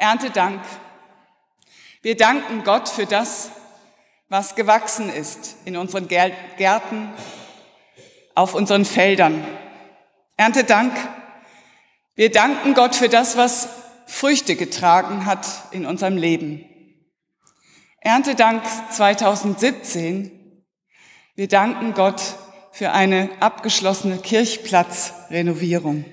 [0.00, 0.62] Erntedank.
[2.00, 3.50] Wir danken Gott für das,
[4.30, 7.12] was gewachsen ist in unseren Gärten,
[8.34, 9.44] auf unseren Feldern.
[10.38, 10.96] Erntedank.
[12.14, 13.68] Wir danken Gott für das, was
[14.06, 16.64] Früchte getragen hat in unserem Leben.
[18.00, 20.64] Erntedank 2017.
[21.34, 22.22] Wir danken Gott
[22.72, 26.06] für eine abgeschlossene Kirchplatzrenovierung.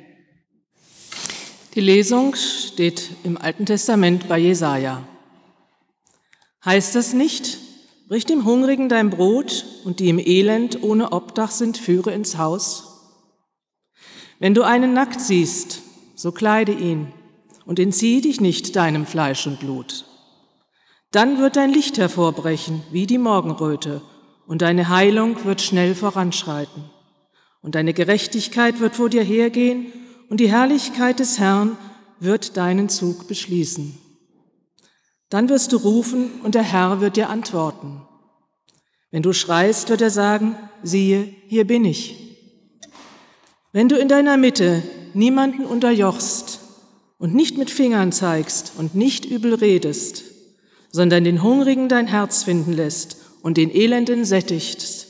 [1.78, 5.07] Die Lesung steht im Alten Testament bei Jesaja.
[6.65, 7.60] Heißt das nicht,
[8.07, 13.14] brich dem Hungrigen dein Brot und die im Elend ohne Obdach sind, führe ins Haus?
[14.39, 15.84] Wenn du einen nackt siehst,
[16.15, 17.14] so kleide ihn
[17.68, 20.06] und entzieh dich nicht deinem Fleisch und Blut.
[21.12, 24.01] Dann wird dein Licht hervorbrechen wie die Morgenröte
[24.48, 26.86] und deine Heilung wird schnell voranschreiten.
[27.62, 29.93] Und deine Gerechtigkeit wird vor dir hergehen
[30.29, 31.77] und die Herrlichkeit des Herrn
[32.19, 33.97] wird deinen Zug beschließen.
[35.30, 38.02] Dann wirst du rufen und der Herr wird dir antworten.
[39.11, 42.38] Wenn du schreist, wird er sagen, siehe, hier bin ich.
[43.72, 46.59] Wenn du in deiner Mitte niemanden unterjochst
[47.17, 50.23] und nicht mit Fingern zeigst und nicht übel redest,
[50.91, 55.08] sondern den Hungrigen dein Herz finden lässt und den Elenden sättigst,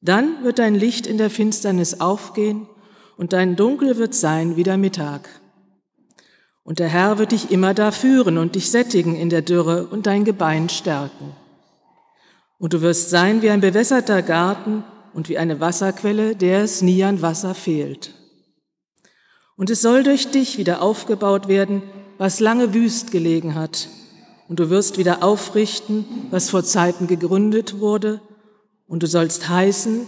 [0.00, 2.68] dann wird dein Licht in der Finsternis aufgehen
[3.16, 5.28] und dein Dunkel wird sein wie der Mittag.
[6.62, 10.06] Und der Herr wird dich immer da führen und dich sättigen in der Dürre und
[10.06, 11.32] dein Gebein stärken.
[12.58, 14.82] Und du wirst sein wie ein bewässerter Garten
[15.14, 18.14] und wie eine Wasserquelle, der es nie an Wasser fehlt.
[19.56, 21.82] Und es soll durch dich wieder aufgebaut werden,
[22.18, 23.88] was lange wüst gelegen hat.
[24.48, 28.20] Und du wirst wieder aufrichten, was vor Zeiten gegründet wurde.
[28.86, 30.06] Und du sollst heißen,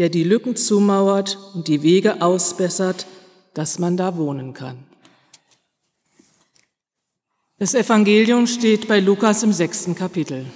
[0.00, 3.06] der die Lücken zumauert und die Wege ausbessert,
[3.52, 4.78] dass man da wohnen kann.
[7.58, 10.46] Das Evangelium steht bei Lukas im sechsten Kapitel.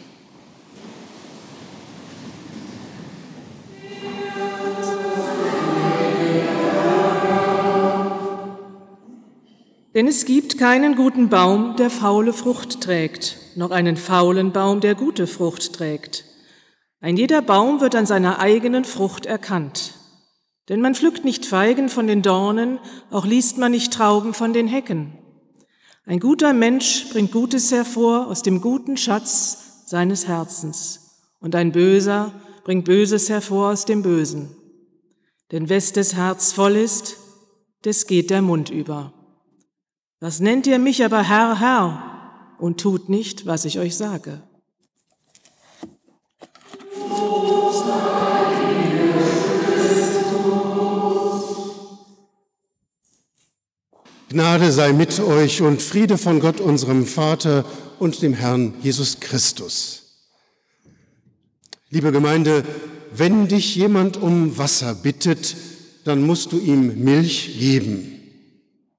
[9.92, 14.94] Denn es gibt keinen guten Baum, der faule Frucht trägt, noch einen faulen Baum, der
[14.94, 16.33] gute Frucht trägt.
[17.04, 19.92] Ein jeder Baum wird an seiner eigenen Frucht erkannt.
[20.70, 22.78] Denn man pflückt nicht Feigen von den Dornen,
[23.10, 25.12] auch liest man nicht Trauben von den Hecken.
[26.06, 32.32] Ein guter Mensch bringt Gutes hervor aus dem guten Schatz seines Herzens, und ein Böser
[32.64, 34.56] bringt Böses hervor aus dem Bösen.
[35.52, 37.18] Denn wes des Herz voll ist,
[37.84, 39.12] des geht der Mund über.
[40.20, 44.40] Was nennt ihr mich aber Herr, Herr, und tut nicht, was ich euch sage?
[54.34, 57.64] Gnade sei mit euch und Friede von Gott, unserem Vater
[58.00, 60.02] und dem Herrn Jesus Christus.
[61.88, 62.64] Liebe Gemeinde,
[63.12, 65.54] wenn dich jemand um Wasser bittet,
[66.02, 68.20] dann musst du ihm Milch geben.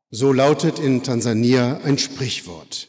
[0.09, 2.88] So lautet in Tansania ein Sprichwort.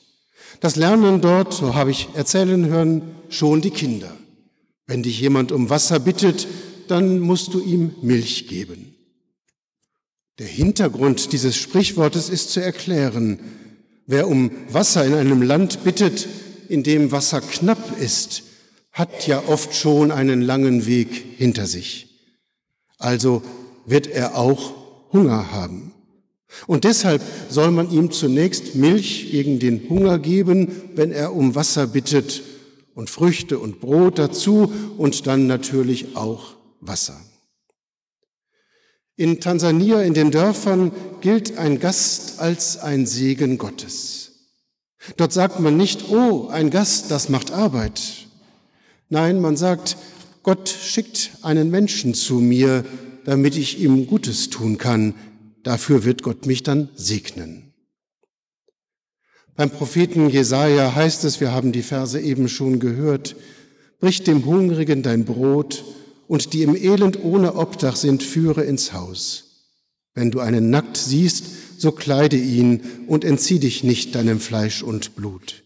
[0.60, 4.12] Das lernen dort, so habe ich erzählen hören, schon die Kinder.
[4.86, 6.46] Wenn dich jemand um Wasser bittet,
[6.88, 8.94] dann musst du ihm Milch geben.
[10.38, 13.38] Der Hintergrund dieses Sprichwortes ist zu erklären.
[14.06, 16.28] Wer um Wasser in einem Land bittet,
[16.68, 18.42] in dem Wasser knapp ist,
[18.92, 22.08] hat ja oft schon einen langen Weg hinter sich.
[22.98, 23.42] Also
[23.86, 24.74] wird er auch
[25.12, 25.92] Hunger haben.
[26.66, 31.86] Und deshalb soll man ihm zunächst Milch gegen den Hunger geben, wenn er um Wasser
[31.86, 32.42] bittet,
[32.96, 37.20] und Früchte und Brot dazu und dann natürlich auch Wasser.
[39.16, 40.90] In Tansania, in den Dörfern,
[41.20, 44.32] gilt ein Gast als ein Segen Gottes.
[45.18, 48.00] Dort sagt man nicht, oh, ein Gast, das macht Arbeit.
[49.10, 49.98] Nein, man sagt,
[50.42, 52.84] Gott schickt einen Menschen zu mir,
[53.26, 55.14] damit ich ihm Gutes tun kann.
[55.62, 57.74] Dafür wird Gott mich dann segnen.
[59.56, 63.36] Beim Propheten Jesaja heißt es, wir haben die Verse eben schon gehört,
[64.00, 65.82] brich dem Hungrigen dein Brot
[66.28, 69.44] und die im Elend ohne Obdach sind, führe ins Haus.
[70.14, 71.44] Wenn du einen nackt siehst,
[71.78, 75.62] so kleide ihn und entzieh dich nicht deinem Fleisch und Blut.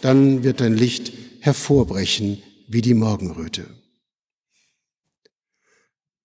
[0.00, 3.66] Dann wird dein Licht hervorbrechen wie die Morgenröte.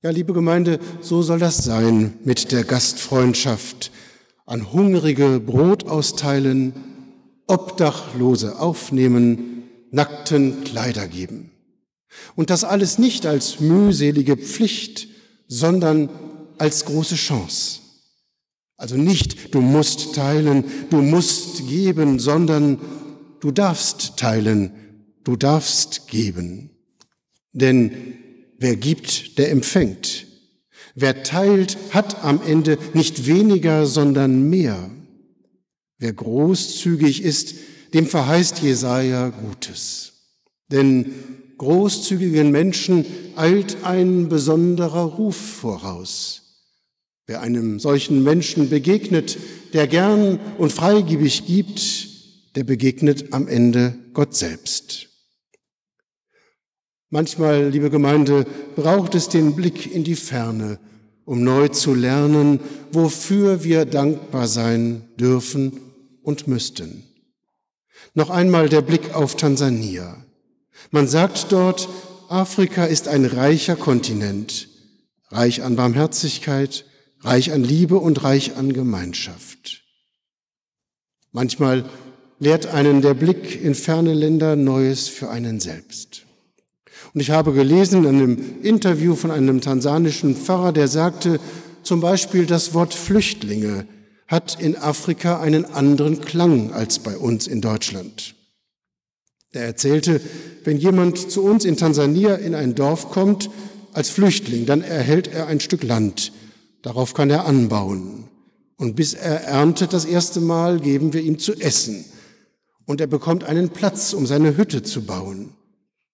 [0.04, 3.92] Ja, liebe Gemeinde, so soll das sein mit der Gastfreundschaft.
[4.46, 6.74] An Hungrige Brot austeilen,
[7.48, 11.52] Obdachlose aufnehmen, nackten Kleider geben.
[12.36, 15.08] Und das alles nicht als mühselige Pflicht,
[15.48, 16.10] sondern
[16.58, 17.80] als große Chance.
[18.76, 22.80] Also nicht, du musst teilen, du musst geben, sondern
[23.40, 24.72] du darfst teilen,
[25.24, 26.70] du darfst geben.
[27.54, 27.92] Denn
[28.60, 30.28] wer gibt, der empfängt.
[30.94, 34.90] Wer teilt, hat am Ende nicht weniger, sondern mehr.
[36.00, 37.56] Wer großzügig ist,
[37.94, 40.14] dem verheißt Jesaja Gutes.
[40.72, 41.14] Denn
[41.58, 43.06] großzügigen Menschen
[43.36, 46.44] eilt ein besonderer Ruf voraus.
[47.26, 49.38] Wer einem solchen Menschen begegnet,
[49.74, 52.10] der gern und freigebig gibt,
[52.56, 55.08] der begegnet am Ende Gott selbst.
[57.10, 58.46] Manchmal, liebe Gemeinde,
[58.76, 60.80] braucht es den Blick in die Ferne,
[61.26, 62.60] um neu zu lernen,
[62.92, 65.87] wofür wir dankbar sein dürfen
[66.28, 67.04] und müssten.
[68.14, 70.18] Noch einmal der Blick auf Tansania.
[70.92, 71.88] Man sagt dort,
[72.28, 74.68] Afrika ist ein reicher Kontinent,
[75.30, 76.84] reich an Barmherzigkeit,
[77.22, 79.84] reich an Liebe und reich an Gemeinschaft.
[81.32, 81.86] Manchmal
[82.40, 86.24] lehrt einen der Blick in ferne Länder Neues für einen selbst.
[87.14, 91.40] Und ich habe gelesen in einem Interview von einem tansanischen Pfarrer, der sagte,
[91.84, 93.88] zum Beispiel das Wort Flüchtlinge
[94.28, 98.36] hat in Afrika einen anderen Klang als bei uns in Deutschland.
[99.52, 100.22] Er erzählte,
[100.66, 103.50] wenn jemand zu uns in Tansania in ein Dorf kommt
[103.94, 106.34] als Flüchtling, dann erhält er ein Stück Land.
[106.82, 108.26] Darauf kann er anbauen.
[108.76, 112.06] Und bis er erntet das erste Mal, geben wir ihm zu essen.
[112.86, 115.54] Und er bekommt einen Platz, um seine Hütte zu bauen.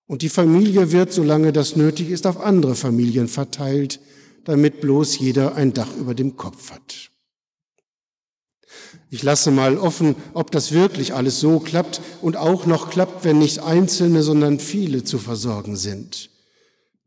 [0.07, 3.99] Und die Familie wird, solange das nötig ist, auf andere Familien verteilt,
[4.45, 7.12] damit bloß jeder ein Dach über dem Kopf hat.
[9.13, 13.37] Ich lasse mal offen, ob das wirklich alles so klappt und auch noch klappt, wenn
[13.37, 16.31] nicht Einzelne, sondern viele zu versorgen sind.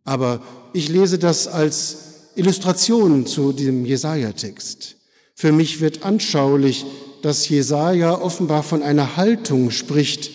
[0.05, 0.41] Aber
[0.73, 4.99] ich lese das als Illustration zu dem Jesaja-Text.
[5.35, 6.87] Für mich wird anschaulich,
[7.23, 10.31] dass Jesaja offenbar von einer Haltung spricht,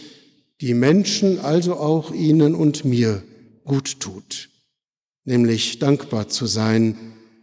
[0.60, 3.24] die Menschen, also auch ihnen und mir,
[3.64, 4.50] gut tut,
[5.24, 6.98] nämlich dankbar zu sein,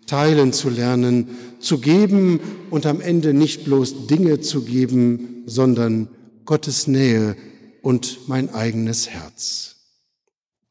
[0.09, 1.29] teilen zu lernen,
[1.61, 2.41] zu geben
[2.71, 6.09] und am Ende nicht bloß Dinge zu geben, sondern
[6.45, 7.37] Gottes Nähe
[7.83, 9.77] und mein eigenes Herz.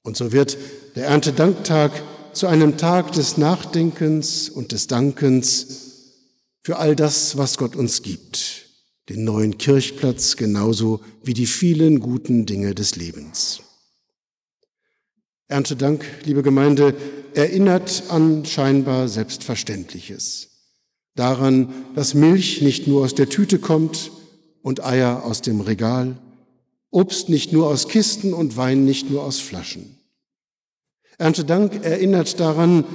[0.04, 0.58] Und so wird
[0.96, 1.92] der Erntedanktag
[2.34, 5.68] zu einem Tag des Nachdenkens und des Dankens
[6.64, 8.68] für all das, was Gott uns gibt
[9.10, 13.62] den neuen Kirchplatz genauso wie die vielen guten Dinge des Lebens.
[15.50, 16.94] Erntedank, liebe Gemeinde,
[17.34, 20.50] erinnert an scheinbar Selbstverständliches.
[21.16, 24.12] Daran, dass Milch nicht nur aus der Tüte kommt
[24.62, 26.18] und Eier aus dem Regal,
[26.90, 29.98] Obst nicht nur aus Kisten und Wein nicht nur aus Flaschen.
[31.18, 32.86] Erntedank erinnert daran,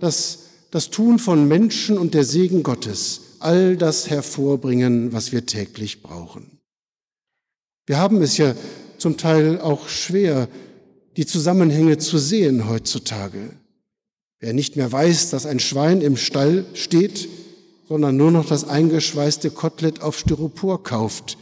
[0.00, 6.02] dass das Tun von Menschen und der Segen Gottes all das hervorbringen, was wir täglich
[6.02, 6.58] brauchen.
[7.86, 8.54] Wir haben es ja
[8.98, 10.48] zum Teil auch schwer,
[11.16, 13.50] die Zusammenhänge zu sehen heutzutage.
[14.38, 17.28] Wer nicht mehr weiß, dass ein Schwein im Stall steht,
[17.88, 21.36] sondern nur noch das eingeschweißte Kotelett auf Styropor kauft,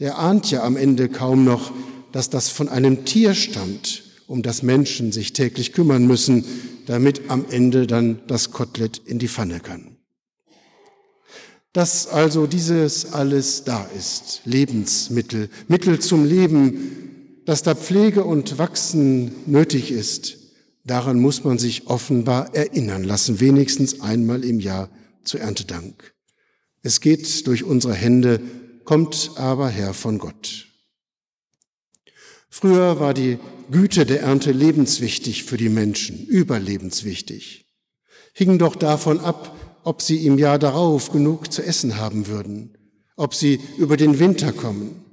[0.00, 1.72] der ahnt ja am Ende kaum noch,
[2.12, 6.44] dass das von einem Tier stammt, um das Menschen sich täglich kümmern müssen,
[6.86, 9.96] damit am Ende dann das Kotelett in die Pfanne kann.
[11.72, 17.09] Dass also dieses alles da ist, Lebensmittel, Mittel zum Leben,
[17.46, 20.38] dass da Pflege und Wachsen nötig ist,
[20.84, 24.90] daran muss man sich offenbar erinnern lassen, wenigstens einmal im Jahr
[25.24, 26.14] zu Erntedank.
[26.82, 28.40] Es geht durch unsere Hände,
[28.84, 30.66] kommt aber her von Gott.
[32.48, 33.38] Früher war die
[33.70, 37.66] Güte der Ernte lebenswichtig für die Menschen, überlebenswichtig.
[38.32, 42.76] Hing doch davon ab, ob sie im Jahr darauf genug zu essen haben würden,
[43.16, 45.04] ob sie über den Winter kommen.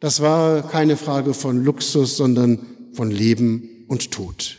[0.00, 2.58] Das war keine Frage von Luxus, sondern
[2.94, 4.58] von Leben und Tod.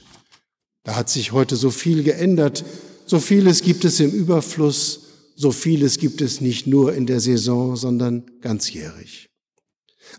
[0.84, 2.64] Da hat sich heute so viel geändert,
[3.08, 5.02] so vieles gibt es im Überfluss,
[5.36, 9.30] so vieles gibt es nicht nur in der Saison, sondern ganzjährig.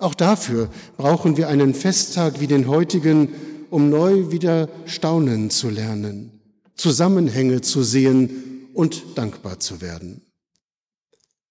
[0.00, 3.28] Auch dafür brauchen wir einen Festtag wie den heutigen,
[3.70, 6.40] um neu wieder staunen zu lernen,
[6.74, 10.22] Zusammenhänge zu sehen und dankbar zu werden.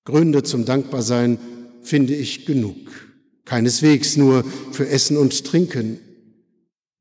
[0.03, 1.37] Gründe zum Dankbarsein
[1.83, 3.11] finde ich genug.
[3.51, 6.00] Keineswegs nur für Essen und Trinken.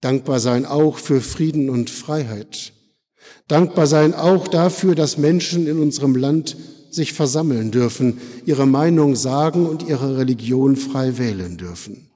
[0.00, 2.72] Dankbar sein auch für Frieden und Freiheit.
[3.46, 6.56] Dankbar sein auch dafür, dass Menschen in unserem Land
[6.90, 12.10] sich versammeln dürfen, ihre Meinung sagen und ihre Religion frei wählen dürfen.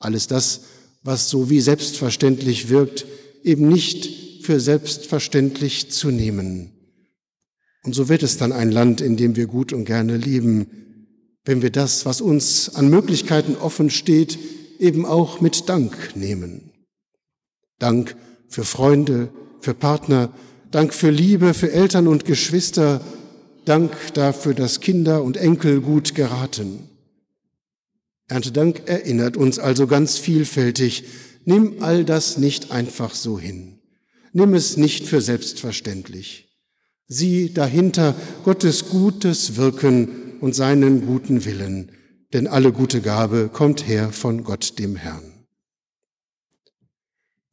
[0.00, 0.62] Alles das,
[1.04, 3.06] was so wie selbstverständlich wirkt,
[3.44, 6.72] eben nicht für selbstverständlich zu nehmen.
[7.84, 10.66] Und so wird es dann ein Land, in dem wir gut und gerne leben,
[11.44, 14.38] wenn wir das, was uns an Möglichkeiten offen steht,
[14.78, 16.72] eben auch mit Dank nehmen.
[17.78, 18.16] Dank
[18.48, 20.32] für Freunde, für Partner,
[20.70, 23.00] Dank für Liebe, für Eltern und Geschwister,
[23.64, 26.88] Dank dafür, dass Kinder und Enkel gut geraten.
[28.28, 31.04] Erntedank erinnert uns also ganz vielfältig,
[31.44, 33.80] nimm all das nicht einfach so hin.
[34.32, 36.48] Nimm es nicht für selbstverständlich.
[37.06, 41.90] Sieh dahinter Gottes gutes Wirken und seinen guten Willen,
[42.34, 45.46] denn alle gute Gabe kommt her von Gott dem Herrn.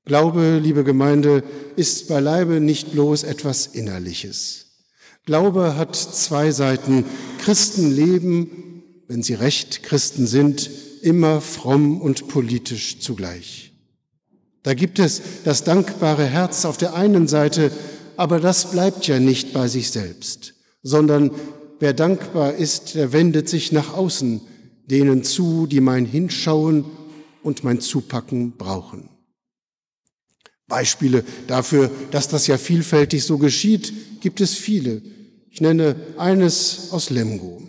[0.03, 1.41] Glaube, liebe Gemeinde,
[1.77, 4.81] ist beileibe nicht bloß etwas Innerliches.
[5.25, 7.05] Glaube hat zwei Seiten.
[7.39, 10.69] Christen leben, wenn sie recht Christen sind,
[11.01, 13.71] immer fromm und politisch zugleich.
[14.63, 17.71] Da gibt es das dankbare Herz auf der einen Seite,
[18.17, 21.31] aber das bleibt ja nicht bei sich selbst, sondern
[21.81, 24.39] wer dankbar ist, der wendet sich nach außen,
[24.85, 26.85] denen zu, die mein Hinschauen
[27.43, 29.09] und mein Zupacken brauchen.
[30.67, 35.01] Beispiele dafür, dass das ja vielfältig so geschieht, gibt es viele.
[35.49, 37.61] Ich nenne eines aus Lemgo.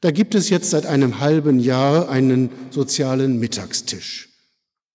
[0.00, 4.31] Da gibt es jetzt seit einem halben Jahr einen sozialen Mittagstisch.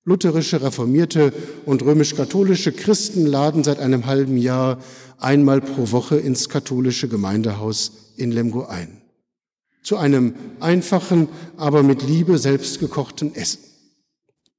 [0.07, 1.33] Lutherische, reformierte
[1.65, 4.79] und römisch-katholische Christen laden seit einem halben Jahr
[5.19, 9.01] einmal pro Woche ins katholische Gemeindehaus in Lemgo ein.
[9.83, 13.59] Zu einem einfachen, aber mit Liebe selbst gekochten Essen.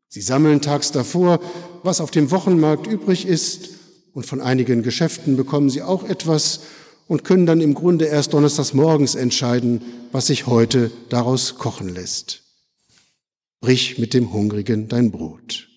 [0.09, 1.41] Sie sammeln tags davor,
[1.83, 3.71] was auf dem Wochenmarkt übrig ist,
[4.13, 6.61] und von einigen Geschäften bekommen sie auch etwas
[7.07, 9.81] und können dann im Grunde erst donnerstags morgens entscheiden,
[10.13, 12.48] was sich heute daraus kochen lässt.
[13.61, 15.69] Brich mit dem Hungrigen dein Brot.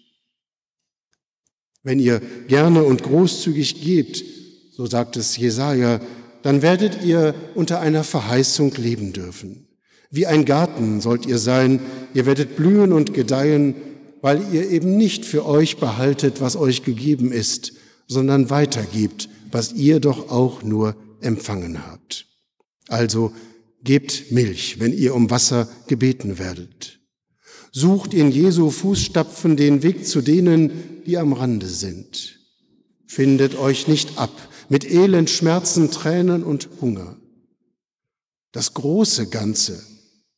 [1.84, 4.24] Wenn ihr gerne und großzügig gebt,
[4.72, 6.00] so sagt es Jesaja,
[6.44, 9.68] dann werdet ihr unter einer Verheißung leben dürfen.
[10.10, 11.80] Wie ein Garten sollt ihr sein,
[12.14, 13.76] ihr werdet blühen und gedeihen
[14.22, 17.74] weil ihr eben nicht für euch behaltet, was euch gegeben ist,
[18.08, 22.28] sondern weitergibt, was ihr doch auch nur empfangen habt.
[22.88, 23.34] Also
[23.84, 27.00] gebt Milch, wenn ihr um Wasser gebeten werdet.
[27.72, 32.40] Sucht in Jesu Fußstapfen den Weg zu denen, die am Rande sind.
[33.08, 34.32] Findet euch nicht ab
[34.70, 37.18] mit Elend, Schmerzen, Tränen und Hunger.
[38.52, 39.82] Das große Ganze,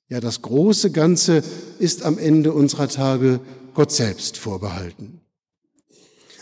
[0.09, 1.43] ja das große Ganze
[1.79, 3.39] ist am Ende unserer Tage
[3.73, 5.21] Gott selbst vorbehalten.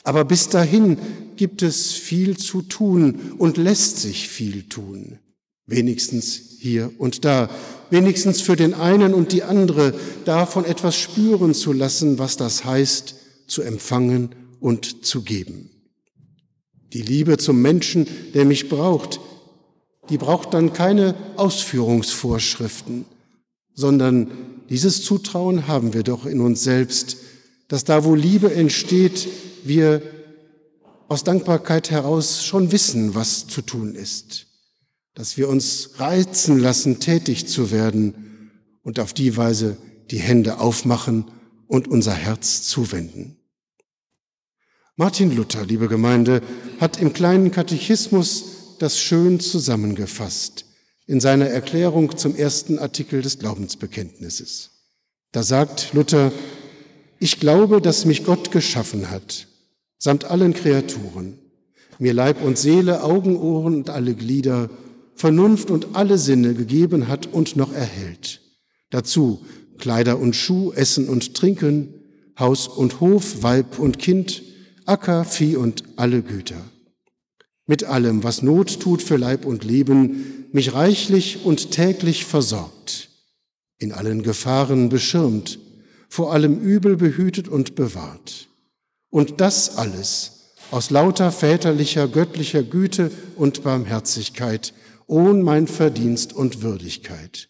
[0.04, 0.98] Aber bis dahin
[1.36, 5.20] gibt es viel zu tun und lässt sich viel tun.
[5.66, 7.50] Wenigstens hier und da.
[7.92, 9.94] Wenigstens für den einen und die andere
[10.26, 13.16] davon etwas spüren zu lassen, was das heißt,
[13.48, 15.70] zu empfangen und zu geben.
[16.94, 19.20] Die Liebe zum Menschen, der mich braucht,
[20.10, 23.06] die braucht dann keine Ausführungsvorschriften,
[23.74, 24.32] sondern
[24.70, 27.18] dieses Zutrauen haben wir doch in uns selbst,
[27.68, 29.28] dass da, wo Liebe entsteht,
[29.64, 30.02] wir
[31.08, 34.48] aus Dankbarkeit heraus schon wissen, was zu tun ist,
[35.14, 38.52] dass wir uns reizen lassen, tätig zu werden
[38.84, 39.78] und auf die Weise
[40.10, 41.26] die Hände aufmachen
[41.68, 43.38] und unser Herz zuwenden.
[44.96, 46.42] Martin Luther, liebe Gemeinde,
[46.80, 50.66] hat im kleinen Katechismus das schön zusammengefasst
[51.08, 54.72] in seiner Erklärung zum ersten Artikel des Glaubensbekenntnisses.
[55.32, 56.32] Da sagt Luther,
[57.20, 59.48] ich glaube, dass mich Gott geschaffen hat,
[59.98, 61.38] samt allen Kreaturen,
[62.00, 64.70] mir Leib und Seele, Augen, Ohren und alle Glieder,
[65.22, 68.42] Vernunft und alle Sinne gegeben hat und noch erhält.
[68.90, 69.46] Dazu
[69.78, 71.94] Kleider und Schuh, Essen und Trinken,
[72.40, 74.42] Haus und Hof, Weib und Kind,
[74.88, 76.64] Acker, Vieh und alle Güter.
[77.68, 83.10] Mit allem, was Not tut für Leib und Leben, mich reichlich und täglich versorgt,
[83.78, 85.60] in allen Gefahren beschirmt,
[86.10, 88.48] vor allem Übel behütet und bewahrt.
[89.12, 94.74] Und das alles aus lauter väterlicher, göttlicher Güte und Barmherzigkeit,
[95.12, 97.50] ohn mein Verdienst und Würdigkeit.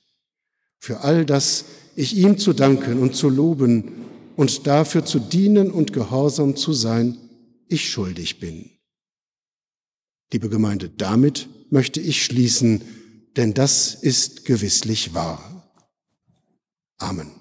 [0.80, 1.66] Für all das
[1.96, 7.18] ich ihm zu danken und zu loben und dafür zu dienen und gehorsam zu sein,
[7.68, 8.72] ich schuldig bin.
[10.34, 12.82] Liebe Gemeinde, damit möchte ich schließen,
[13.38, 15.72] denn das ist gewisslich wahr.
[16.98, 17.41] Amen.